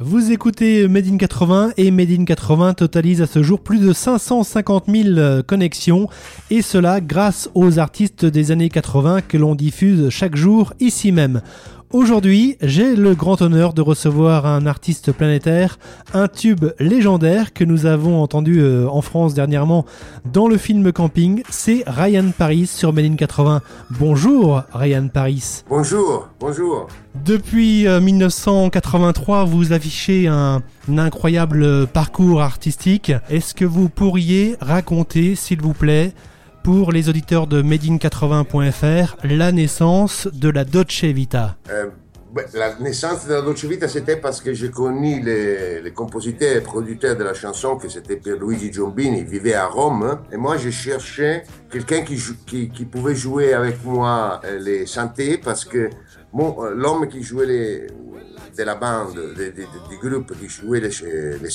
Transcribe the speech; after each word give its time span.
Vous 0.00 0.30
écoutez 0.30 0.86
Made 0.86 1.08
in 1.08 1.16
80 1.16 1.72
et 1.76 1.90
Made 1.90 2.12
in 2.12 2.24
80 2.24 2.74
totalise 2.74 3.20
à 3.20 3.26
ce 3.26 3.42
jour 3.42 3.58
plus 3.58 3.80
de 3.80 3.92
550 3.92 4.84
000 4.86 5.42
connexions 5.42 6.08
et 6.50 6.62
cela 6.62 7.00
grâce 7.00 7.50
aux 7.54 7.80
artistes 7.80 8.24
des 8.24 8.52
années 8.52 8.68
80 8.68 9.22
que 9.22 9.36
l'on 9.36 9.56
diffuse 9.56 10.08
chaque 10.10 10.36
jour 10.36 10.72
ici 10.78 11.10
même. 11.10 11.42
Aujourd'hui, 11.90 12.58
j'ai 12.60 12.94
le 12.96 13.14
grand 13.14 13.40
honneur 13.40 13.72
de 13.72 13.80
recevoir 13.80 14.44
un 14.44 14.66
artiste 14.66 15.10
planétaire, 15.10 15.78
un 16.12 16.28
tube 16.28 16.66
légendaire 16.78 17.54
que 17.54 17.64
nous 17.64 17.86
avons 17.86 18.22
entendu 18.22 18.60
euh, 18.60 18.86
en 18.86 19.00
France 19.00 19.32
dernièrement 19.32 19.86
dans 20.30 20.48
le 20.48 20.58
film 20.58 20.92
Camping, 20.92 21.42
c'est 21.48 21.84
Ryan 21.86 22.26
Paris 22.36 22.66
sur 22.66 22.92
Méline 22.92 23.16
80. 23.16 23.62
Bonjour 23.88 24.64
Ryan 24.74 25.08
Paris. 25.08 25.62
Bonjour, 25.70 26.28
bonjour. 26.38 26.88
Depuis 27.24 27.86
1983, 27.88 29.38
euh, 29.38 29.44
vous 29.46 29.72
affichez 29.72 30.28
un, 30.28 30.60
un 30.90 30.98
incroyable 30.98 31.86
parcours 31.86 32.42
artistique. 32.42 33.12
Est-ce 33.30 33.54
que 33.54 33.64
vous 33.64 33.88
pourriez 33.88 34.56
raconter, 34.60 35.36
s'il 35.36 35.62
vous 35.62 35.72
plaît, 35.72 36.12
pour 36.68 36.92
les 36.92 37.08
auditeurs 37.08 37.46
de 37.46 37.62
Medine80.fr 37.62 39.16
la 39.24 39.52
naissance 39.52 40.28
de 40.30 40.50
la 40.50 40.66
Dolce 40.66 41.04
Vita 41.04 41.56
euh, 41.70 41.86
La 42.52 42.78
naissance 42.78 43.26
de 43.26 43.32
la 43.32 43.40
Dolce 43.40 43.64
Vita, 43.64 43.88
c'était 43.88 44.18
parce 44.18 44.42
que 44.42 44.52
j'ai 44.52 44.70
connu 44.70 45.22
les, 45.22 45.90
compositeurs 45.92 46.54
et 46.54 46.60
producteurs 46.60 47.16
de 47.16 47.24
la 47.24 47.32
chanson, 47.32 47.78
que 47.78 47.88
c'était 47.88 48.16
Pierluigi 48.16 48.70
Giombini, 48.70 49.20
il 49.20 49.24
vivait 49.24 49.54
à 49.54 49.64
Rome. 49.64 50.02
Hein. 50.02 50.20
et 50.30 50.36
moi, 50.36 50.58
j'ai 50.58 50.70
cherché 50.70 51.44
quelqu'un 51.70 52.02
qui, 52.02 52.84
pouvait 52.84 53.14
jouer 53.14 53.54
avec 53.54 53.82
moi 53.82 54.42
euh, 54.44 54.58
les 54.58 54.84
synthés, 54.84 55.38
parce 55.38 55.64
que 55.64 55.88
l'homme 56.32 57.08
qui 57.08 57.22
jouait 57.22 57.46
les, 57.46 57.86
de 58.56 58.64
la 58.64 58.74
bande, 58.74 59.14
du 59.90 59.98
groupe 59.98 60.36
qui 60.38 60.48
jouait 60.48 60.80
les, 60.80 60.90
les 61.38 61.48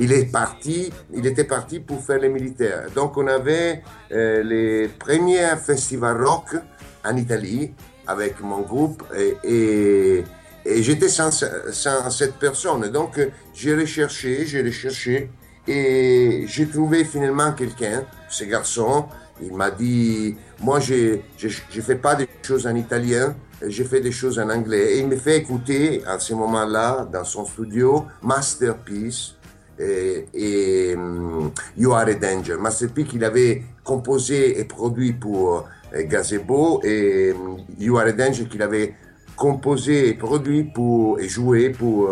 il 0.00 0.12
est 0.12 0.30
parti, 0.30 0.92
il 1.12 1.26
était 1.26 1.44
parti 1.44 1.80
pour 1.80 2.04
faire 2.04 2.18
les 2.18 2.28
militaires. 2.28 2.86
Donc 2.94 3.16
on 3.16 3.26
avait 3.26 3.82
euh, 4.12 4.42
les 4.42 4.88
premiers 4.88 5.56
festivals 5.56 6.22
rock 6.22 6.56
en 7.04 7.16
Italie 7.16 7.72
avec 8.06 8.40
mon 8.40 8.60
groupe 8.60 9.02
et, 9.16 10.24
et, 10.64 10.82
j'étais 10.82 11.08
sans, 11.08 11.30
sans, 11.30 12.10
cette 12.10 12.34
personne. 12.34 12.88
Donc 12.90 13.18
j'ai 13.54 13.74
recherché, 13.74 14.46
j'ai 14.46 14.62
recherché 14.62 15.30
et 15.66 16.44
j'ai 16.46 16.66
trouvé 16.66 17.04
finalement 17.04 17.52
quelqu'un, 17.52 18.04
ce 18.28 18.44
garçon. 18.44 19.06
Il 19.42 19.54
m'a 19.54 19.70
dit, 19.70 20.36
moi 20.60 20.80
je 20.80 21.18
ne 21.44 21.80
fais 21.80 21.94
pas 21.96 22.14
des 22.14 22.28
choses 22.42 22.66
en 22.66 22.74
italien, 22.74 23.34
j'ai 23.66 23.84
fait 23.84 24.00
des 24.00 24.12
choses 24.12 24.38
en 24.38 24.48
anglais. 24.48 24.94
Et 24.94 25.00
il 25.00 25.08
me 25.08 25.16
fait 25.16 25.38
écouter 25.38 26.02
à 26.06 26.18
ce 26.18 26.34
moment-là, 26.34 27.08
dans 27.12 27.24
son 27.24 27.44
studio, 27.44 28.04
Masterpiece 28.22 29.36
et, 29.78 30.94
um, 30.94 31.50
You 31.76 31.92
Are 31.92 32.08
a 32.08 32.14
Danger. 32.14 32.56
Masterpiece 32.58 33.08
qu'il 33.08 33.24
avait 33.24 33.62
composé 33.82 34.60
et 34.60 34.64
produit 34.64 35.12
pour 35.12 35.66
euh, 35.94 36.02
Gazebo 36.04 36.80
et 36.84 37.32
um, 37.32 37.58
You 37.78 37.96
Are 37.98 38.06
a 38.06 38.12
Danger 38.12 38.46
qu'il 38.46 38.62
avait 38.62 38.94
composé 39.36 40.08
et 40.08 40.14
produit 40.14 40.64
pour, 40.64 41.18
et 41.18 41.28
joué 41.28 41.70
pour 41.70 42.08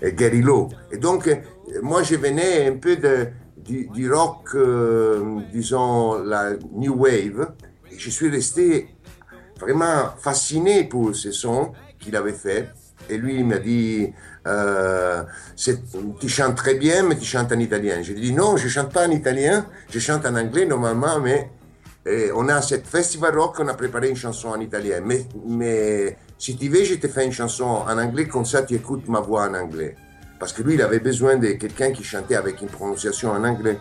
Lowe. 0.00 0.68
Et 0.90 0.96
donc, 0.96 1.28
euh, 1.28 1.80
moi, 1.82 2.02
je 2.02 2.16
venais 2.16 2.66
un 2.66 2.76
peu 2.76 2.96
de, 2.96 3.28
du, 3.56 3.86
du 3.88 4.12
rock, 4.12 4.48
euh, 4.54 5.40
disons, 5.52 6.22
la 6.22 6.52
New 6.72 6.94
Wave. 6.94 7.52
Et 7.92 7.98
je 7.98 8.10
suis 8.10 8.28
resté 8.28 8.88
vraiment 9.60 10.10
fasciné 10.18 10.84
pour 10.84 11.14
ce 11.14 11.30
son 11.30 11.72
qu'il 11.98 12.16
avait 12.16 12.32
fait. 12.32 12.70
Et 13.08 13.16
lui, 13.16 13.36
il 13.36 13.46
m'a 13.46 13.58
dit, 13.58 14.12
euh, 14.46 15.22
tu 16.20 16.28
chantes 16.28 16.56
très 16.56 16.74
bien, 16.74 17.02
mais 17.02 17.16
tu 17.16 17.24
chantes 17.24 17.52
en 17.52 17.58
italien. 17.58 18.02
J'ai 18.02 18.14
dit, 18.14 18.32
non, 18.32 18.56
je 18.56 18.68
chante 18.68 18.92
pas 18.92 19.06
en 19.06 19.10
italien, 19.10 19.66
je 19.90 19.98
chante 19.98 20.26
en 20.26 20.36
anglais 20.36 20.66
normalement, 20.66 21.18
mais 21.20 21.50
on 22.34 22.48
a 22.48 22.62
cette 22.62 22.86
festival 22.86 23.38
rock, 23.38 23.56
on 23.60 23.68
a 23.68 23.74
préparé 23.74 24.08
une 24.08 24.16
chanson 24.16 24.48
en 24.48 24.60
italien. 24.60 25.00
Mais, 25.04 25.26
mais 25.46 26.16
si 26.38 26.56
tu 26.56 26.68
veux, 26.68 26.84
je 26.84 26.94
te 26.94 27.08
fais 27.08 27.24
une 27.24 27.32
chanson 27.32 27.64
en 27.64 27.98
anglais, 27.98 28.26
comme 28.26 28.44
ça 28.44 28.62
tu 28.62 28.74
écoutes 28.74 29.08
ma 29.08 29.20
voix 29.20 29.48
en 29.48 29.54
anglais. 29.54 29.96
Parce 30.38 30.52
que 30.52 30.62
lui, 30.62 30.74
il 30.74 30.82
avait 30.82 31.00
besoin 31.00 31.36
de 31.36 31.48
quelqu'un 31.48 31.92
qui 31.92 32.02
chantait 32.02 32.36
avec 32.36 32.62
une 32.62 32.68
prononciation 32.68 33.30
en 33.30 33.44
anglais. 33.44 33.78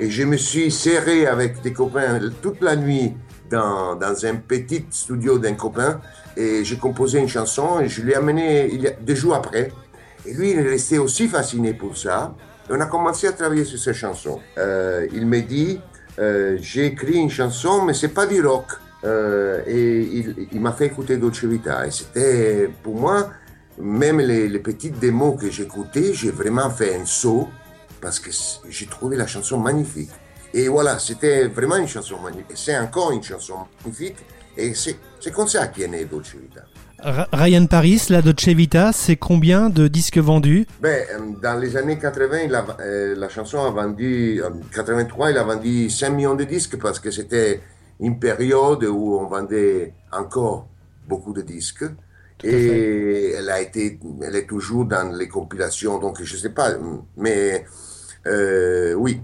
Et 0.00 0.10
je 0.10 0.24
me 0.24 0.36
suis 0.36 0.70
serré 0.70 1.26
avec 1.26 1.60
des 1.62 1.72
copains 1.72 2.18
toute 2.42 2.62
la 2.62 2.74
nuit 2.74 3.14
dans, 3.50 4.24
un 4.24 4.36
petit 4.36 4.84
studio 4.90 5.38
d'un 5.38 5.54
copain 5.54 6.00
et 6.36 6.64
j'ai 6.64 6.76
composé 6.76 7.18
une 7.18 7.28
chanson 7.28 7.80
et 7.80 7.88
je 7.88 8.02
l'ai 8.02 8.14
amené 8.14 8.94
deux 9.00 9.14
jours 9.14 9.34
après. 9.34 9.72
Et 10.26 10.34
lui, 10.34 10.50
il 10.52 10.58
est 10.58 10.68
resté 10.68 10.98
aussi 10.98 11.28
fasciné 11.28 11.74
pour 11.74 11.96
ça. 11.96 12.34
Et 12.68 12.72
on 12.72 12.80
a 12.80 12.86
commencé 12.86 13.26
à 13.26 13.32
travailler 13.32 13.64
sur 13.64 13.78
cette 13.78 13.94
chanson. 13.94 14.40
Euh, 14.58 15.06
il 15.12 15.26
m'a 15.26 15.40
dit, 15.40 15.80
euh, 16.18 16.56
j'ai 16.60 16.86
écrit 16.86 17.16
une 17.16 17.30
chanson, 17.30 17.84
mais 17.84 17.94
c'est 17.94 18.08
pas 18.08 18.26
du 18.26 18.44
rock. 18.44 18.66
Euh, 19.02 19.62
et 19.66 20.00
il, 20.00 20.48
il 20.52 20.60
m'a 20.60 20.72
fait 20.72 20.86
écouter 20.86 21.16
Dolce 21.16 21.44
Vita. 21.44 21.86
Et 21.86 21.90
c'était, 21.90 22.70
pour 22.82 22.96
moi, 22.96 23.30
même 23.78 24.20
les, 24.20 24.48
les 24.48 24.58
petites 24.58 24.98
démos 24.98 25.40
que 25.40 25.50
j'écoutais, 25.50 26.12
j'ai 26.12 26.30
vraiment 26.30 26.70
fait 26.70 26.96
un 26.96 27.06
saut 27.06 27.48
parce 28.00 28.20
que 28.20 28.30
j'ai 28.68 28.86
trouvé 28.86 29.16
la 29.16 29.26
chanson 29.26 29.58
magnifique. 29.58 30.10
Et 30.52 30.68
voilà, 30.68 30.98
c'était 30.98 31.46
vraiment 31.46 31.76
une 31.76 31.88
chanson 31.88 32.18
magnifique. 32.18 32.46
C'est 32.54 32.76
encore 32.78 33.12
une 33.12 33.22
chanson 33.22 33.54
magnifique. 33.84 34.16
Et 34.56 34.74
c'est 34.74 35.30
comme 35.32 35.48
ça 35.48 35.68
qu'est 35.68 35.88
né 35.88 36.04
Dolce 36.04 36.34
Vita. 36.34 36.62
Ryan 37.32 37.66
Paris, 37.66 38.02
la 38.10 38.20
Dolce 38.20 38.48
Vita, 38.48 38.92
c'est 38.92 39.16
combien 39.16 39.70
de 39.70 39.88
disques 39.88 40.18
vendus? 40.18 40.66
Ben, 40.82 41.02
euh, 41.12 41.18
Dans 41.42 41.58
les 41.58 41.76
années 41.76 41.98
80, 41.98 42.38
euh, 42.80 43.14
la 43.16 43.28
chanson 43.28 43.64
a 43.64 43.70
vendu, 43.70 44.42
en 44.42 44.52
83, 44.74 45.30
il 45.30 45.38
a 45.38 45.42
vendu 45.44 45.88
5 45.88 46.10
millions 46.10 46.34
de 46.34 46.44
disques 46.44 46.78
parce 46.78 46.98
que 46.98 47.10
c'était 47.10 47.60
une 48.00 48.18
période 48.18 48.84
où 48.84 49.18
on 49.18 49.26
vendait 49.26 49.94
encore 50.12 50.68
beaucoup 51.08 51.32
de 51.32 51.42
disques. 51.42 51.84
Et 52.42 53.34
elle 53.36 53.50
a 53.50 53.60
été, 53.60 53.98
elle 54.22 54.36
est 54.36 54.46
toujours 54.46 54.86
dans 54.86 55.14
les 55.14 55.28
compilations, 55.28 55.98
donc 55.98 56.22
je 56.22 56.34
ne 56.34 56.40
sais 56.40 56.50
pas, 56.50 56.70
mais 57.16 57.66
euh, 58.26 58.94
oui, 58.94 59.20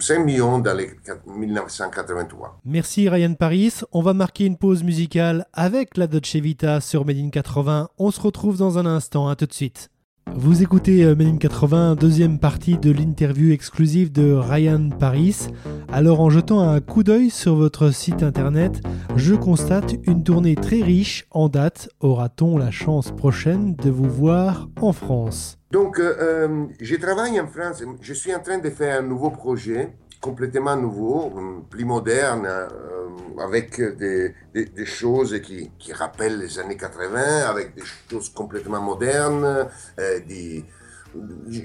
5 0.00 0.18
millions 0.24 0.58
dans 0.58 0.76
les 0.76 0.90
1983. 1.26 2.60
Merci 2.64 3.08
Ryan 3.08 3.34
Paris. 3.34 3.72
On 3.92 4.02
va 4.02 4.12
marquer 4.12 4.46
une 4.46 4.56
pause 4.56 4.82
musicale 4.82 5.46
avec 5.52 5.96
la 5.96 6.06
Dolce 6.06 6.36
Vita 6.36 6.80
sur 6.80 7.04
Medine 7.04 7.30
80. 7.30 7.90
On 7.98 8.10
se 8.10 8.20
retrouve 8.20 8.58
dans 8.58 8.78
un 8.78 8.86
instant. 8.86 9.28
À 9.28 9.36
tout 9.36 9.46
de 9.46 9.52
suite. 9.52 9.90
Vous 10.26 10.62
écoutez 10.62 11.04
euh, 11.04 11.14
Méline 11.14 11.38
80, 11.38 11.96
deuxième 11.96 12.38
partie 12.38 12.78
de 12.78 12.90
l'interview 12.90 13.52
exclusive 13.52 14.12
de 14.12 14.32
Ryan 14.32 14.88
Paris. 14.88 15.48
Alors 15.92 16.20
en 16.20 16.30
jetant 16.30 16.60
un 16.60 16.80
coup 16.80 17.02
d'œil 17.02 17.30
sur 17.30 17.56
votre 17.56 17.92
site 17.92 18.22
internet, 18.22 18.80
je 19.16 19.34
constate 19.34 19.94
une 20.04 20.22
tournée 20.22 20.54
très 20.54 20.82
riche 20.82 21.26
en 21.30 21.48
date. 21.48 21.88
Aura-t-on 22.00 22.58
la 22.58 22.70
chance 22.70 23.10
prochaine 23.10 23.74
de 23.76 23.90
vous 23.90 24.08
voir 24.08 24.68
en 24.80 24.92
France? 24.92 25.58
Donc 25.72 25.98
euh, 25.98 26.14
euh, 26.20 26.66
je 26.80 26.96
travaille 26.96 27.40
en 27.40 27.46
France, 27.46 27.82
je 28.00 28.14
suis 28.14 28.34
en 28.34 28.40
train 28.40 28.58
de 28.58 28.70
faire 28.70 29.00
un 29.00 29.02
nouveau 29.02 29.30
projet 29.30 29.94
complètement 30.20 30.76
nouveau, 30.76 31.32
plus 31.70 31.84
moderne, 31.84 32.46
euh, 32.46 33.08
avec 33.38 33.80
des, 33.96 34.34
des, 34.54 34.66
des 34.66 34.86
choses 34.86 35.40
qui, 35.40 35.70
qui, 35.78 35.92
rappellent 35.92 36.38
les 36.38 36.58
années 36.58 36.76
80, 36.76 37.48
avec 37.48 37.74
des 37.74 37.82
choses 38.10 38.28
complètement 38.30 38.80
modernes. 38.80 39.68
Euh, 39.98 40.20
des... 40.26 40.64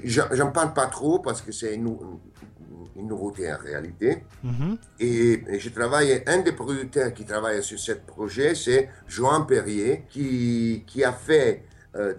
J'en 0.04 0.50
parle 0.50 0.72
pas 0.72 0.86
trop 0.86 1.18
parce 1.20 1.40
que 1.42 1.52
c'est 1.52 1.74
une, 1.74 1.96
une, 2.96 3.06
nouveauté 3.06 3.52
en 3.52 3.58
réalité. 3.58 4.24
-hmm. 4.44 4.76
et, 4.98 5.44
et, 5.54 5.58
je 5.60 5.70
travaille, 5.70 6.22
un 6.26 6.38
des 6.38 6.52
producteurs 6.52 7.12
qui 7.12 7.24
travaille 7.24 7.62
sur 7.62 7.78
ce 7.78 7.92
projet, 7.92 8.54
c'est 8.54 8.88
Joan 9.06 9.46
Perrier, 9.46 10.04
qui, 10.08 10.82
qui 10.86 11.04
a 11.04 11.12
fait 11.12 11.62
euh, 11.98 12.12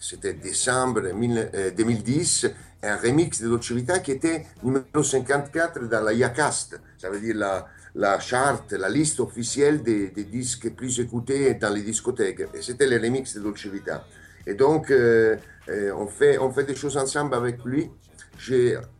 c'était 0.00 0.34
décembre 0.34 1.02
2010 1.02 2.46
un 2.82 2.96
remix 2.96 3.40
de 3.40 3.48
Dolce 3.48 3.72
Vita 3.72 3.98
qui 4.00 4.12
était 4.12 4.46
numéro 4.62 5.02
54 5.02 5.88
dans 5.88 6.00
la 6.02 6.12
Yacast, 6.12 6.80
ça 6.98 7.10
veut 7.10 7.20
dire 7.20 7.36
la, 7.36 7.66
la 7.94 8.18
charte, 8.18 8.72
la 8.72 8.88
liste 8.88 9.20
officielle 9.20 9.82
des, 9.82 10.08
des, 10.08 10.24
disques 10.24 10.70
plus 10.70 10.98
écoutés 11.00 11.54
dans 11.54 11.72
les 11.72 11.82
discothèques. 11.82 12.46
Et 12.54 12.62
c'était 12.62 12.86
le 12.86 12.96
remix 12.96 13.34
de 13.34 13.40
Dolce 13.40 13.66
Vita. 13.66 14.04
Et 14.46 14.54
donc, 14.54 14.90
euh, 14.90 15.36
euh, 15.68 15.92
on, 15.96 16.06
fait, 16.06 16.38
on 16.38 16.50
fait 16.50 16.64
des 16.64 16.74
choses 16.74 16.96
ensemble 16.96 17.34
avec 17.34 17.64
lui. 17.64 17.90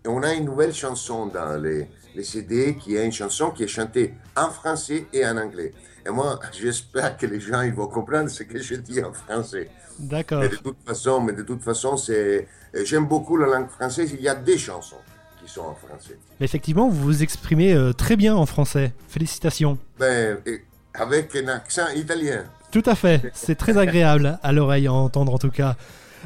On 0.06 0.22
a 0.22 0.34
une 0.34 0.44
nouvelle 0.44 0.74
chanson 0.74 1.26
dans 1.26 1.60
les, 1.60 1.88
les 2.14 2.24
CD 2.24 2.76
qui 2.76 2.96
est 2.96 3.04
une 3.04 3.12
chanson 3.12 3.50
qui 3.50 3.64
est 3.64 3.68
chantée 3.68 4.14
en 4.36 4.50
français 4.50 5.06
et 5.12 5.26
en 5.26 5.36
anglais. 5.36 5.72
Et 6.06 6.10
moi, 6.10 6.40
j'espère 6.52 7.16
que 7.16 7.26
les 7.26 7.40
gens 7.40 7.62
ils 7.62 7.72
vont 7.72 7.86
comprendre 7.86 8.28
ce 8.28 8.42
que 8.42 8.60
je 8.60 8.74
dis 8.74 9.02
en 9.02 9.12
français. 9.12 9.70
D'accord. 9.98 10.40
Mais 10.40 10.48
de 10.48 10.56
toute 10.56 10.78
façon, 10.84 11.20
mais 11.20 11.32
de 11.32 11.42
toute 11.42 11.62
façon, 11.62 11.96
c'est 11.96 12.48
j'aime 12.84 13.06
beaucoup 13.06 13.36
la 13.36 13.46
langue 13.46 13.68
française. 13.68 14.12
Il 14.12 14.22
y 14.22 14.28
a 14.28 14.34
des 14.34 14.58
chansons 14.58 14.96
qui 15.42 15.52
sont 15.52 15.62
en 15.62 15.74
français. 15.74 16.18
Effectivement, 16.40 16.88
vous 16.88 17.02
vous 17.02 17.22
exprimez 17.22 17.72
euh, 17.72 17.92
très 17.92 18.16
bien 18.16 18.34
en 18.34 18.46
français. 18.46 18.92
Félicitations. 19.08 19.78
Ben, 19.98 20.38
avec 20.94 21.34
un 21.36 21.48
accent 21.48 21.88
italien. 21.94 22.44
Tout 22.70 22.82
à 22.86 22.94
fait. 22.94 23.30
C'est 23.34 23.56
très 23.56 23.76
agréable 23.76 24.38
à 24.42 24.52
l'oreille 24.52 24.86
à 24.86 24.92
entendre 24.92 25.34
en 25.34 25.38
tout 25.38 25.50
cas. 25.50 25.76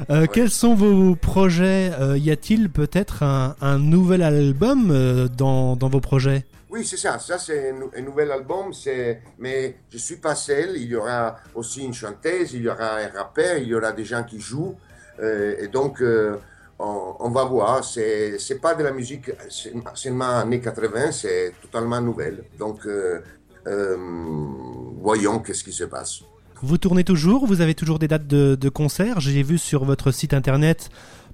Euh, 0.09 0.25
quels 0.31 0.49
sont 0.49 0.75
vos 0.75 1.15
projets 1.15 1.91
euh, 1.99 2.17
Y 2.17 2.31
a-t-il 2.31 2.69
peut-être 2.69 3.23
un, 3.23 3.79
nouvel 3.79 4.21
album 4.21 4.89
euh, 4.91 5.27
dans, 5.27 5.75
dans, 5.75 5.89
vos 5.89 5.99
projets? 5.99 6.45
Oui, 6.69 6.85
c'est 6.85 6.97
ça. 6.97 7.19
Ça, 7.19 7.37
c'est 7.37 7.71
un, 7.71 8.01
nouvel 8.01 8.31
album. 8.31 8.71
Mais 9.39 9.77
je 9.89 9.97
suis 9.97 10.17
pas 10.17 10.35
seul. 10.35 10.75
Il 10.75 10.87
y 10.87 10.95
aura 10.95 11.37
aussi 11.55 11.83
une 11.83 11.93
chanteuse, 11.93 12.53
il 12.53 12.63
y 12.63 12.69
aura 12.69 12.97
un 12.97 13.07
rappeur, 13.07 13.57
il 13.57 13.67
y 13.67 13.75
aura 13.75 13.91
des 13.91 14.05
gens 14.05 14.23
qui 14.23 14.39
jouent. 14.39 14.75
et 15.21 15.67
donc, 15.67 16.03
on, 16.79 17.29
va 17.29 17.43
voir. 17.45 17.83
C'est, 17.83 18.37
c'est 18.39 18.59
pas 18.59 18.75
de 18.75 18.83
la 18.83 18.91
musique 18.91 19.31
seulement 19.93 20.39
années 20.39 20.59
80, 20.59 21.11
c'est 21.11 21.53
totalement 21.61 22.01
nouvelle. 22.01 22.43
Donc, 22.59 22.87
voyons 25.01 25.39
qu'est-ce 25.39 25.63
qui 25.63 25.73
se 25.73 25.85
passe. 25.85 26.21
Vous 26.63 26.77
tournez 26.77 27.03
toujours 27.03 27.45
Vous 27.45 27.61
avez 27.61 27.75
toujours 27.75 27.99
des 27.99 28.07
dates 28.07 28.27
de, 28.27 28.55
de 28.55 28.69
concert 28.69 29.19
J'ai 29.19 29.43
vu 29.43 29.57
sur 29.57 29.85
votre 29.85 30.11
site 30.11 30.33
internet 30.33 30.89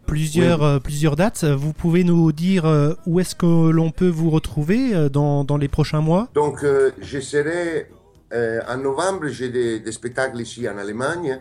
plusieurs, 0.05 0.63
euh, 0.63 0.79
plusieurs 0.79 1.15
dates. 1.15 1.43
Vous 1.43 1.73
pouvez 1.73 2.03
nous 2.03 2.31
dire 2.31 2.65
euh, 2.65 2.93
où 3.05 3.19
est-ce 3.19 3.35
que 3.35 3.69
l'on 3.69 3.91
peut 3.91 4.09
vous 4.09 4.29
retrouver 4.29 4.93
euh, 4.93 5.09
dans, 5.09 5.43
dans, 5.43 5.57
les 5.57 5.67
prochains 5.67 6.01
mois? 6.01 6.29
Donc, 6.33 6.65
je 7.01 7.19
serai 7.19 7.87
en 8.67 8.77
novembre, 8.77 9.27
j'ai 9.27 9.49
des, 9.49 9.91
spectacles 9.91 10.41
ici 10.41 10.67
en 10.67 10.77
Allemagne. 10.79 11.39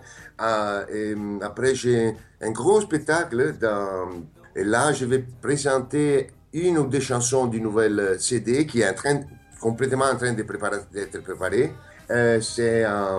Et, 0.93 1.14
après, 1.40 1.75
j'ai 1.75 2.14
un 2.43 2.50
gros 2.50 2.82
spectacle. 2.82 3.55
Dans, 3.58 4.11
et 4.55 4.62
là, 4.62 4.93
je 4.93 5.06
vais 5.06 5.25
présenter 5.40 6.26
une 6.52 6.76
ou 6.76 6.87
deux 6.87 7.00
chansons 7.00 7.46
du 7.46 7.62
nouvel 7.62 8.17
CD 8.19 8.67
qui 8.67 8.82
est 8.82 8.90
en 8.90 8.93
train, 8.93 9.20
complètement 9.58 10.05
en 10.05 10.17
train 10.17 10.34
d'être 10.34 11.23
préparé. 11.23 11.73
Euh, 12.11 12.41
c'est 12.41 12.85
euh, 12.85 13.19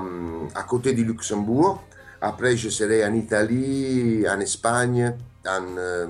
à 0.56 0.64
côté 0.64 0.94
du 0.94 1.04
Luxembourg. 1.04 1.84
Après, 2.22 2.56
je 2.56 2.70
serai 2.70 3.06
en 3.06 3.14
Italie, 3.14 4.26
en 4.30 4.40
Espagne, 4.40 5.14
en, 5.46 5.78
euh, 5.78 6.08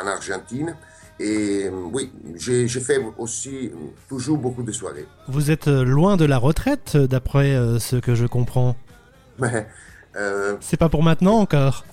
en 0.00 0.06
Argentine. 0.06 0.74
Et 1.18 1.68
oui, 1.92 2.10
j'ai 2.34 2.66
fait 2.68 2.98
aussi 3.18 3.70
toujours 4.08 4.38
beaucoup 4.38 4.62
de 4.62 4.72
soirées. 4.72 5.06
Vous 5.28 5.50
êtes 5.50 5.66
loin 5.66 6.16
de 6.16 6.24
la 6.24 6.38
retraite, 6.38 6.96
d'après 6.96 7.56
ce 7.78 7.96
que 7.96 8.14
je 8.14 8.24
comprends. 8.24 8.74
C'est 10.60 10.78
pas 10.78 10.88
pour 10.88 11.02
maintenant 11.02 11.34
encore 11.34 11.84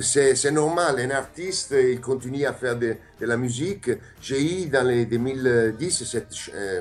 c'est 0.00 0.50
normal, 0.50 0.98
un 0.98 1.10
artiste, 1.10 1.74
il 1.78 2.00
continue 2.00 2.44
à 2.46 2.52
faire 2.52 2.78
de, 2.78 2.96
la 3.20 3.36
musique. 3.36 3.90
J'ai 4.20 4.64
eu 4.64 4.66
dans 4.66 4.86
les 4.86 5.06
2010 5.06 6.04
cette 6.04 6.34
euh, 6.54 6.80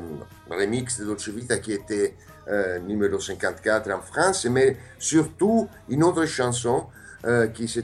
remix 0.49 0.99
de 0.99 1.05
Dolce 1.05 1.29
Vita 1.29 1.57
qui 1.57 1.73
était 1.73 2.15
euh, 2.47 2.79
numéro 2.79 3.19
54 3.19 3.91
en 3.91 4.01
France, 4.01 4.45
mais 4.45 4.77
surtout 4.97 5.67
une 5.89 6.03
autre 6.03 6.25
chanson 6.25 6.87
euh, 7.25 7.47
qui, 7.47 7.65
qui, 7.65 7.79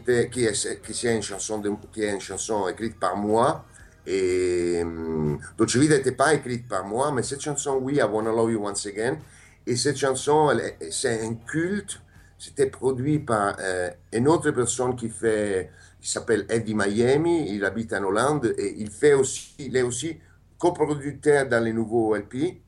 est, 0.45 0.81
qui, 0.81 1.07
est 1.07 1.15
une 1.15 1.21
chanson 1.21 1.61
qui 1.93 2.03
est 2.03 2.11
une 2.11 2.21
chanson 2.21 2.67
écrite 2.67 2.99
par 2.99 3.15
moi. 3.15 3.65
Et 4.05 4.79
um, 4.81 5.37
Dolce 5.57 5.75
Vita 5.75 5.97
n'était 5.97 6.13
pas 6.13 6.33
écrite 6.33 6.67
par 6.67 6.85
moi, 6.85 7.11
mais 7.11 7.23
cette 7.23 7.41
chanson, 7.41 7.79
oui, 7.81 7.95
I 7.97 8.03
Wanna 8.03 8.31
Love 8.31 8.51
You 8.51 8.65
Once 8.65 8.85
Again. 8.85 9.17
Et 9.65 9.75
cette 9.75 9.97
chanson, 9.97 10.57
c'est 10.89 11.21
un 11.21 11.35
culte 11.45 11.99
c'était 12.37 12.67
produit 12.67 13.19
par 13.19 13.57
euh, 13.59 13.89
une 14.13 14.27
autre 14.27 14.51
personne 14.51 14.95
qui 14.95 15.09
fait, 15.09 15.71
qui 15.99 16.09
s'appelle 16.09 16.45
Eddie 16.49 16.75
Miami, 16.75 17.51
il 17.51 17.65
habite 17.65 17.93
en 17.93 18.03
Hollande 18.03 18.53
et 18.57 18.75
il 18.77 18.91
fait 18.91 19.13
aussi, 19.13 19.55
il 19.59 19.75
est 19.75 19.81
aussi 19.81 20.17
coproducteur 20.57 21.47
dans 21.47 21.63
les 21.63 21.73
nouveaux 21.73 22.15
LP. 22.15 22.61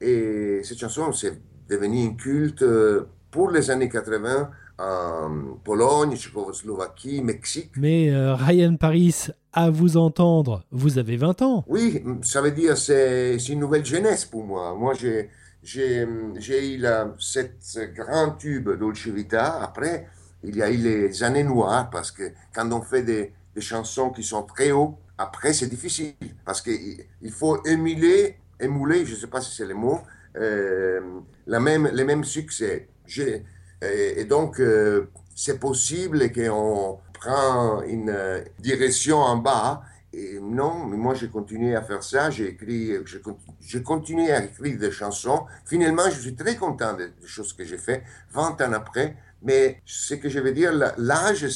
Et 0.00 0.60
cette 0.62 0.78
chanson, 0.78 1.12
c'est 1.12 1.40
devenu 1.68 2.04
une 2.04 2.16
culte 2.16 2.62
euh, 2.62 3.06
pour 3.30 3.50
les 3.50 3.70
années 3.70 3.88
80 3.88 4.50
en 4.78 5.58
Pologne, 5.62 6.16
Tchécoslovaquie, 6.16 7.22
Mexique. 7.22 7.70
Mais 7.76 8.10
euh, 8.10 8.34
Ryan 8.34 8.76
Paris, 8.76 9.28
à 9.52 9.70
vous 9.70 9.96
entendre, 9.96 10.64
vous 10.70 10.98
avez 10.98 11.16
20 11.16 11.42
ans. 11.42 11.64
Oui, 11.68 12.02
ça 12.22 12.42
veut 12.42 12.50
dire 12.50 12.76
c'est 12.76 13.36
une 13.48 13.60
nouvelle 13.60 13.84
jeunesse 13.86 14.24
pour 14.24 14.44
moi. 14.44 14.74
Moi, 14.74 14.94
j'ai 14.94 15.30
j'ai 15.64 16.74
eu 16.74 16.78
la, 16.78 17.14
cette 17.18 17.78
grand 17.94 18.32
tube 18.32 18.70
Dolce 18.70 19.06
Vita. 19.08 19.62
Après, 19.62 20.06
il 20.42 20.56
y 20.56 20.62
a 20.62 20.70
eu 20.70 20.76
les 20.76 21.22
années 21.22 21.44
noires 21.44 21.88
parce 21.90 22.10
que 22.10 22.32
quand 22.54 22.70
on 22.72 22.82
fait 22.82 23.02
des, 23.02 23.32
des 23.54 23.60
chansons 23.60 24.10
qui 24.10 24.22
sont 24.22 24.42
très 24.42 24.72
haut, 24.72 24.98
après 25.16 25.52
c'est 25.52 25.68
difficile 25.68 26.14
parce 26.44 26.60
qu'il 26.60 27.04
il 27.22 27.32
faut 27.32 27.64
émuler, 27.64 28.36
émouler, 28.60 29.06
je 29.06 29.14
ne 29.14 29.20
sais 29.20 29.26
pas 29.26 29.40
si 29.40 29.54
c'est 29.54 29.66
le 29.66 29.74
mot, 29.74 30.00
euh, 30.36 31.00
la 31.46 31.60
même, 31.60 31.88
les 31.92 32.04
mêmes 32.04 32.24
succès. 32.24 32.88
Et, 33.16 34.20
et, 34.20 34.24
donc, 34.24 34.60
euh, 34.60 35.08
c'est 35.34 35.60
possible 35.60 36.32
qu'on 36.32 36.98
prend 37.12 37.82
une 37.82 38.10
euh, 38.10 38.40
direction 38.58 39.18
en 39.18 39.36
bas 39.36 39.82
non, 40.40 40.86
mais 40.86 40.96
moi 40.96 41.14
j'ai 41.14 41.28
continué 41.28 41.74
à 41.74 41.82
faire 41.82 42.02
ça, 42.02 42.30
j'ai 42.30 42.48
écrit, 42.48 42.92
j'ai 43.60 43.82
continué 43.82 44.32
à 44.32 44.44
écrire 44.44 44.78
des 44.78 44.90
chansons. 44.90 45.44
Finalement, 45.64 46.08
je 46.10 46.20
suis 46.20 46.34
très 46.34 46.56
content 46.56 46.94
des 46.94 47.10
choses 47.26 47.52
que 47.52 47.64
j'ai 47.64 47.78
fait 47.78 48.02
20 48.32 48.60
ans 48.62 48.72
après. 48.72 49.16
Mais 49.46 49.82
ce 49.84 50.14
que 50.14 50.30
je 50.30 50.40
veux 50.40 50.52
dire, 50.52 50.72
l'âge, 50.96 51.46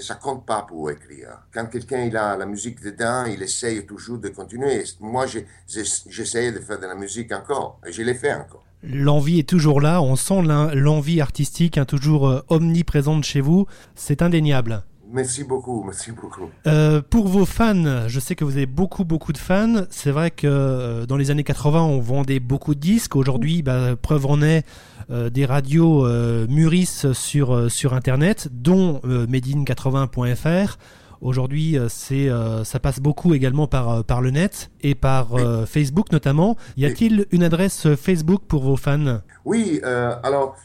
ça 0.00 0.14
compte 0.14 0.46
pas 0.46 0.62
pour 0.62 0.88
écrire. 0.92 1.40
Quand 1.52 1.66
quelqu'un 1.66 2.08
a 2.14 2.36
la 2.36 2.46
musique 2.46 2.80
dedans, 2.80 3.24
il 3.24 3.42
essaye 3.42 3.84
toujours 3.84 4.18
de 4.18 4.28
continuer. 4.28 4.84
Moi, 5.00 5.26
j'essaye 5.66 6.52
de 6.52 6.60
faire 6.60 6.78
de 6.78 6.86
la 6.86 6.94
musique 6.94 7.32
encore, 7.32 7.80
et 7.84 7.90
je 7.90 8.02
l'ai 8.02 8.14
fait 8.14 8.32
encore. 8.32 8.64
L'envie 8.84 9.40
est 9.40 9.48
toujours 9.48 9.80
là, 9.80 10.00
on 10.00 10.14
sent 10.14 10.42
l'envie 10.74 11.20
artistique 11.20 11.78
hein, 11.78 11.86
toujours 11.86 12.28
euh, 12.28 12.40
omniprésente 12.50 13.24
chez 13.24 13.40
vous, 13.40 13.66
c'est 13.94 14.20
indéniable. 14.20 14.84
Merci 15.14 15.44
beaucoup, 15.44 15.84
merci 15.84 16.10
beaucoup. 16.10 16.50
Euh, 16.66 17.00
pour 17.00 17.28
vos 17.28 17.46
fans, 17.46 18.08
je 18.08 18.18
sais 18.18 18.34
que 18.34 18.44
vous 18.44 18.56
avez 18.56 18.66
beaucoup, 18.66 19.04
beaucoup 19.04 19.32
de 19.32 19.38
fans. 19.38 19.84
C'est 19.88 20.10
vrai 20.10 20.32
que 20.32 20.48
euh, 20.48 21.06
dans 21.06 21.16
les 21.16 21.30
années 21.30 21.44
80, 21.44 21.82
on 21.82 22.00
vendait 22.00 22.40
beaucoup 22.40 22.74
de 22.74 22.80
disques. 22.80 23.14
Aujourd'hui, 23.14 23.62
bah, 23.62 23.94
preuve 23.94 24.26
en 24.26 24.42
est, 24.42 24.66
euh, 25.10 25.30
des 25.30 25.46
radios 25.46 26.04
mûrissent 26.48 27.12
sur, 27.12 27.70
sur 27.70 27.94
Internet, 27.94 28.48
dont 28.50 29.00
medine80.fr. 29.04 30.78
Aujourd'hui, 31.24 31.78
euh, 31.78 31.88
c'est, 31.88 32.28
euh, 32.28 32.64
ça 32.64 32.78
passe 32.78 33.00
beaucoup 33.00 33.32
également 33.32 33.66
par, 33.66 33.88
euh, 33.90 34.02
par 34.02 34.20
le 34.20 34.30
net 34.30 34.70
et 34.82 34.94
par 34.94 35.30
Facebook 35.66 36.12
notamment. 36.12 36.56
Y 36.76 36.84
a-t-il 36.84 37.26
une 37.30 37.42
adresse 37.42 37.94
Facebook 37.94 38.42
pour 38.46 38.62
vos 38.62 38.76
fans? 38.76 39.20
Oui, 39.46 39.80
alors 40.22 40.56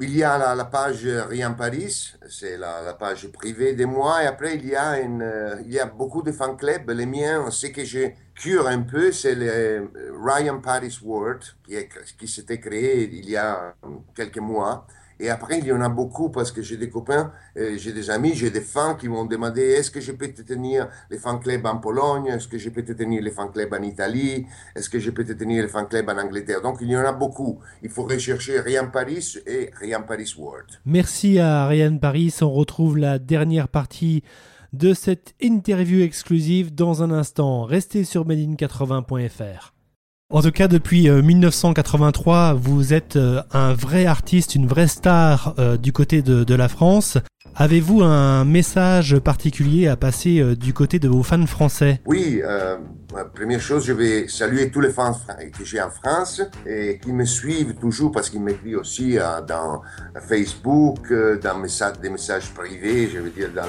il 0.00 0.16
y 0.16 0.24
a 0.24 0.54
la, 0.56 0.64
page 0.64 1.06
Rien 1.06 1.52
Paris, 1.52 2.14
c'est 2.28 2.58
la, 2.58 2.92
page 2.98 3.28
privée 3.28 3.74
de 3.74 3.84
moi, 3.84 4.24
et 4.24 4.26
après 4.26 4.56
il 4.56 4.66
y 4.66 4.74
a, 4.74 4.98
une, 4.98 5.24
il 5.64 5.72
y 5.72 5.78
a 5.78 5.86
beaucoup 5.86 6.22
de 6.22 6.32
fan 6.32 6.56
clubs. 6.56 6.90
Les 6.90 7.06
miens, 7.06 7.48
ce 7.50 7.68
que 7.68 7.84
je 7.84 8.10
cure 8.34 8.66
un 8.66 8.82
peu, 8.82 9.12
c'est 9.12 9.36
le 9.36 9.92
Ryan 10.24 10.60
Paris 10.60 10.98
World 11.04 11.42
qui, 11.64 11.76
qui 12.18 12.26
s'était 12.26 12.58
créé 12.58 13.08
il 13.12 13.30
y 13.30 13.36
a 13.36 13.74
quelques 14.16 14.38
mois. 14.38 14.86
Et 15.20 15.28
après, 15.28 15.58
il 15.58 15.66
y 15.66 15.72
en 15.72 15.82
a 15.82 15.90
beaucoup 15.90 16.30
parce 16.30 16.50
que 16.50 16.62
j'ai 16.62 16.78
des 16.78 16.88
copains, 16.88 17.30
euh, 17.58 17.76
j'ai 17.76 17.92
des 17.92 18.08
amis, 18.08 18.32
j'ai 18.34 18.50
des 18.50 18.62
fans 18.62 18.94
qui 18.94 19.06
m'ont 19.06 19.26
demandé 19.26 19.60
est-ce 19.60 19.90
que 19.90 20.00
je 20.00 20.12
peux 20.12 20.28
te 20.28 20.40
tenir 20.40 20.88
les 21.10 21.18
fan 21.18 21.38
clubs 21.38 21.64
en 21.66 21.76
Pologne? 21.76 22.28
Est-ce 22.28 22.48
que 22.48 22.56
je 22.56 22.70
peux 22.70 22.82
te 22.82 22.92
tenir 22.92 23.22
les 23.22 23.30
fan 23.30 23.50
clubs 23.52 23.72
en 23.72 23.82
Italie? 23.82 24.46
Est-ce 24.74 24.88
que 24.88 24.98
je 24.98 25.10
peux 25.10 25.24
te 25.24 25.32
tenir 25.32 25.62
les 25.62 25.68
fan 25.68 25.86
clubs 25.86 26.08
en 26.08 26.16
Angleterre? 26.16 26.62
Donc, 26.62 26.78
il 26.80 26.88
y 26.88 26.96
en 26.96 27.04
a 27.04 27.12
beaucoup. 27.12 27.60
Il 27.82 27.90
faut 27.90 28.04
rechercher 28.04 28.60
Ryan 28.60 28.88
Paris 28.90 29.34
et 29.46 29.70
Ryan 29.78 30.02
Paris 30.02 30.32
World. 30.38 30.80
Merci 30.86 31.38
à 31.38 31.66
Ryan 31.66 31.98
Paris. 31.98 32.34
On 32.40 32.50
retrouve 32.50 32.96
la 32.96 33.18
dernière 33.18 33.68
partie 33.68 34.24
de 34.72 34.94
cette 34.94 35.34
interview 35.40 36.00
exclusive 36.00 36.74
dans 36.74 37.02
un 37.02 37.10
instant. 37.10 37.64
Restez 37.64 38.04
sur 38.04 38.26
medine80.fr. 38.26 39.74
En 40.32 40.42
tout 40.42 40.52
cas, 40.52 40.68
depuis 40.68 41.10
1983, 41.10 42.36
euh, 42.36 42.54
vous 42.54 42.94
êtes 42.94 43.16
euh, 43.16 43.42
un 43.52 43.74
vrai 43.74 44.06
artiste, 44.06 44.54
une 44.54 44.68
vraie 44.68 44.86
star 44.86 45.54
euh, 45.58 45.76
du 45.76 45.92
côté 45.92 46.22
de, 46.22 46.54
la 46.54 46.68
France. 46.68 47.18
Avez-vous 47.56 48.02
un 48.02 48.44
message 48.44 49.18
particulier 49.18 49.88
à 49.88 49.96
passer 49.96 50.56
du 50.56 50.72
côté 50.72 50.98
de 50.98 51.08
vos 51.08 51.22
fans 51.22 51.46
français? 51.46 52.00
Oui, 52.06 52.40
première 53.34 53.60
chose, 53.60 53.84
je 53.86 53.92
vais 53.92 54.28
saluer 54.28 54.70
tous 54.70 54.80
les 54.80 54.90
fans 54.90 55.18
que 55.58 55.64
j'ai 55.64 55.80
en 55.80 55.90
France 55.90 56.42
et 56.66 56.98
qui 57.02 57.12
me 57.12 57.24
suivent 57.24 57.74
toujours 57.74 58.12
parce 58.12 58.30
qu'ils 58.30 58.42
m'écrivent 58.42 58.78
aussi 58.78 59.18
dans 59.46 59.82
Facebook, 60.28 61.12
dans 61.42 61.62
des 62.00 62.10
messages 62.10 62.50
privés, 62.50 63.10
je 63.12 63.18
veux 63.18 63.30
dire 63.30 63.50
dans 63.54 63.68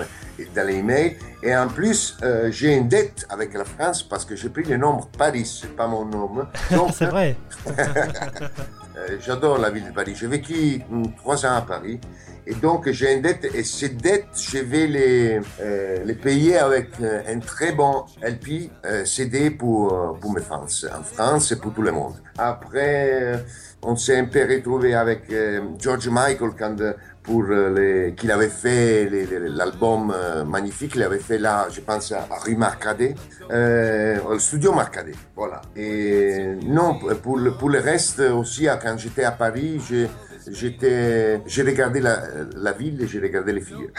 dans 0.55 0.67
les 0.67 0.75
emails. 0.75 1.17
Et 1.43 1.55
en 1.55 1.67
plus, 1.67 2.17
euh, 2.23 2.51
j'ai 2.51 2.75
une 2.75 2.87
dette 2.87 3.25
avec 3.29 3.53
la 3.53 3.65
France 3.65 4.03
parce 4.03 4.25
que 4.25 4.35
j'ai 4.35 4.49
pris 4.49 4.63
le 4.63 4.77
nom 4.77 5.01
Paris, 5.17 5.45
c'est 5.45 5.75
pas 5.75 5.87
mon 5.87 6.05
nom. 6.05 6.29
c'est 6.93 7.05
vrai. 7.05 7.35
Euh, 9.01 9.17
j'adore 9.20 9.58
la 9.58 9.70
ville 9.70 9.86
de 9.86 9.91
Paris. 9.91 10.13
J'ai 10.15 10.27
vécu 10.27 10.81
hum, 10.91 11.13
trois 11.15 11.46
ans 11.46 11.55
à 11.55 11.62
Paris. 11.62 12.00
Et 12.46 12.55
donc, 12.55 12.89
j'ai 12.91 13.13
une 13.13 13.22
dette. 13.22 13.46
Et 13.53 13.63
ces 13.63 13.89
dettes, 13.89 14.27
je 14.36 14.60
vais 14.60 14.88
les, 14.88 15.39
euh, 15.62 16.13
payer 16.22 16.58
avec 16.58 16.89
un 17.00 17.39
très 17.39 17.72
bon 17.72 18.03
LP 18.22 18.72
CD 19.05 19.51
pour, 19.51 20.17
pour 20.20 20.34
mes 20.34 20.41
fans 20.41 20.65
en 20.65 21.03
France 21.03 21.51
et 21.51 21.58
pour 21.58 21.74
tout 21.74 21.84
le 21.84 21.91
monde. 21.91 22.15
Après, 22.38 23.43
on 23.84 23.96
s'est 23.96 24.17
un 24.17 24.25
peu 24.25 24.41
retrouvé 24.41 24.96
avec 24.96 25.31
George 25.79 26.10
Michael 26.10 26.51
quand 26.58 26.75
pour 27.23 27.43
les, 27.43 28.13
qu'il 28.15 28.31
avait 28.31 28.49
fait 28.49 29.09
l'album 29.49 30.13
magnifique, 30.45 30.93
il 30.95 31.03
avait 31.03 31.19
fait 31.19 31.37
là, 31.37 31.67
je 31.69 31.81
pense, 31.81 32.11
à 32.11 32.27
rue 32.43 32.55
Marcadet, 32.55 33.15
euh, 33.51 34.17
le 34.29 34.39
studio 34.39 34.73
Marcadet, 34.73 35.13
voilà. 35.35 35.61
Et 35.75 36.55
non, 36.65 36.99
pour 37.21 37.37
le, 37.37 37.51
pour 37.51 37.69
le 37.69 37.79
reste 37.79 38.19
aussi, 38.19 38.67
quand 38.81 38.97
j'étais 38.97 39.23
à 39.23 39.31
Paris, 39.31 39.79
j'ai 39.87 40.09
j'étais, 40.50 41.41
j'ai 41.45 41.63
regardé 41.63 42.00
la, 42.00 42.24
la, 42.55 42.71
ville 42.71 43.01
et 43.01 43.07
j'ai 43.07 43.19
regardé 43.19 43.53
les 43.53 43.62
filles. 43.62 43.89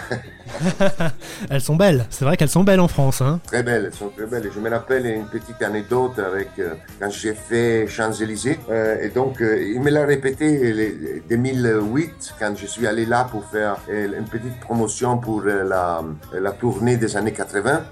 elles 1.51 1.61
sont 1.61 1.77
belles, 1.77 2.07
c'est 2.11 2.25
vrai 2.25 2.37
qu'elles 2.37 2.49
sont 2.49 2.65
belles 2.65 2.81
en 2.81 2.89
France. 2.89 3.21
Hein 3.21 3.41
très 3.47 3.63
belles, 3.63 3.85
elles 3.87 3.95
sont 3.95 4.09
très 4.09 4.27
belles. 4.27 4.51
je 4.53 4.61
me 4.61 4.71
rappelle 4.71 5.07
une 5.07 5.27
petite 5.27 5.63
anecdote 5.63 6.19
avec 6.19 6.49
euh, 6.59 6.75
quand 7.01 7.11
j'ai 7.11 7.35
fait 7.35 7.87
Champs-Élysées. 7.87 8.59
Euh, 8.71 9.03
et 9.03 9.09
donc, 9.09 9.41
euh, 9.41 9.63
il 9.63 9.81
me 9.81 9.91
l'a 9.91 10.05
répété 10.05 11.23
en 11.25 11.29
2008 11.29 12.35
quand 12.39 12.55
je 12.57 12.67
suis 12.67 12.87
allé 12.87 13.07
là 13.07 13.27
pour 13.31 13.45
faire 13.47 13.77
une 13.89 14.25
petite 14.25 14.59
promotion 14.61 15.19
pour 15.19 15.43
la, 15.43 16.03
la 16.33 16.53
tournée 16.53 16.97
des 16.97 17.17
années 17.17 17.33
80 17.33 17.83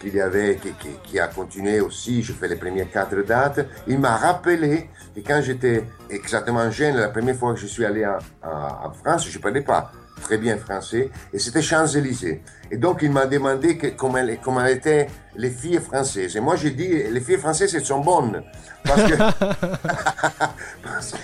qu'il 0.00 0.14
y 0.14 0.20
avait, 0.20 0.56
qui, 0.56 0.72
qui, 0.72 0.88
qui, 1.02 1.18
a 1.18 1.28
continué 1.28 1.80
aussi. 1.80 2.22
Je 2.22 2.32
fais 2.32 2.48
les 2.48 2.56
premières 2.56 2.90
quatre 2.90 3.20
dates. 3.22 3.66
Il 3.86 3.98
m'a 3.98 4.16
rappelé 4.16 4.88
et 5.16 5.22
quand 5.22 5.40
j'étais 5.42 5.84
exactement 6.10 6.70
jeune, 6.70 6.96
la 6.96 7.08
première 7.08 7.36
fois 7.36 7.54
que 7.54 7.60
je 7.60 7.66
suis 7.66 7.86
allé 7.86 8.04
en, 8.06 8.90
France, 8.92 9.26
je 9.28 9.38
ne 9.38 9.42
parlais 9.42 9.62
pas 9.62 9.90
très 10.22 10.36
bien 10.38 10.56
français, 10.56 11.10
et 11.32 11.38
c'était 11.38 11.62
Champs-Élysées. 11.62 12.42
Et 12.70 12.76
donc, 12.76 13.00
il 13.02 13.10
m'a 13.10 13.26
demandé 13.26 13.76
que, 13.76 13.88
comment, 13.88 14.24
comment 14.42 14.64
étaient 14.64 15.08
les 15.36 15.50
filles 15.50 15.78
françaises. 15.78 16.36
Et 16.36 16.40
moi, 16.40 16.56
j'ai 16.56 16.70
dit, 16.70 16.88
les 16.88 17.20
filles 17.20 17.38
françaises, 17.38 17.74
elles 17.74 17.84
sont 17.84 18.00
bonnes. 18.00 18.42
Parce 18.84 19.02
que, 19.04 19.16
parce 20.82 21.14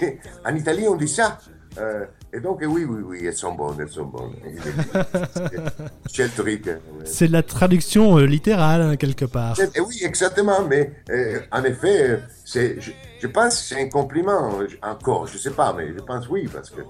en 0.44 0.54
Italie, 0.54 0.86
on 0.88 0.96
dit 0.96 1.08
ça. 1.08 1.38
Euh, 1.78 2.04
et 2.34 2.40
donc, 2.40 2.60
oui, 2.62 2.84
oui, 2.84 3.02
oui, 3.04 3.18
elles 3.26 3.36
sont 3.36 3.52
bonnes, 3.52 3.76
elles 3.78 3.90
sont 3.90 4.06
bonnes. 4.06 4.32
C'est 6.06 6.24
le 6.24 6.30
truc. 6.30 6.70
C'est 7.04 7.28
la 7.28 7.42
traduction 7.42 8.18
euh, 8.18 8.24
littérale, 8.24 8.80
hein, 8.80 8.96
quelque 8.96 9.26
part. 9.26 9.54
Oui, 9.86 10.00
exactement, 10.02 10.64
mais 10.66 10.92
euh, 11.10 11.40
en 11.50 11.62
effet, 11.64 12.20
c'est, 12.44 12.78
je, 12.80 13.26
pense 13.26 13.60
que 13.60 13.74
c'est 13.74 13.82
un 13.82 13.88
compliment, 13.88 14.50
encore, 14.82 15.26
je 15.26 15.34
ne 15.34 15.38
sais 15.38 15.50
pas, 15.50 15.74
mais 15.76 15.88
je 15.88 16.02
pense 16.02 16.28
oui, 16.28 16.48
parce 16.52 16.70
que 16.70 16.80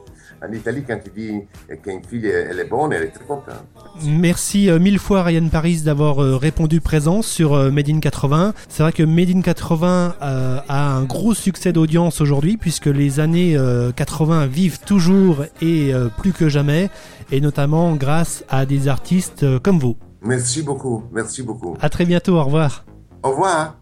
en 0.44 0.52
Italie, 0.52 0.82
quand 0.86 0.98
tu 1.04 1.10
dis 1.10 1.40
qu'une 1.82 2.02
fille 2.04 2.26
elle 2.26 2.58
est 2.58 2.64
bonne, 2.64 2.92
elle 2.92 3.04
est 3.04 3.10
très 3.10 3.24
contente. 3.24 3.64
Merci 4.04 4.70
mille 4.80 4.98
fois 4.98 5.22
Ryan 5.22 5.46
Paris 5.48 5.82
d'avoir 5.82 6.16
répondu 6.16 6.80
présent 6.80 7.22
sur 7.22 7.52
Made 7.70 7.90
in 7.90 8.00
80. 8.00 8.54
C'est 8.68 8.82
vrai 8.82 8.92
que 8.92 9.04
Made 9.04 9.30
in 9.30 9.42
80 9.42 10.16
a 10.20 10.96
un 10.96 11.04
gros 11.04 11.34
succès 11.34 11.72
d'audience 11.72 12.20
aujourd'hui, 12.20 12.56
puisque 12.56 12.86
les 12.86 13.20
années 13.20 13.56
80 13.94 14.46
vivent 14.46 14.80
toujours 14.80 15.31
et 15.60 15.92
euh, 15.94 16.08
plus 16.08 16.32
que 16.32 16.48
jamais, 16.48 16.90
et 17.30 17.40
notamment 17.40 17.94
grâce 17.94 18.44
à 18.48 18.66
des 18.66 18.88
artistes 18.88 19.42
euh, 19.42 19.58
comme 19.58 19.78
vous. 19.78 19.96
Merci 20.22 20.62
beaucoup, 20.62 21.04
merci 21.12 21.42
beaucoup. 21.42 21.76
À 21.80 21.88
très 21.88 22.04
bientôt, 22.04 22.36
au 22.36 22.44
revoir. 22.44 22.84
Au 23.22 23.30
revoir. 23.30 23.81